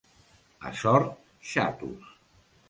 A 0.69 0.71
Sort, 0.81 1.07
xatos. 1.51 2.01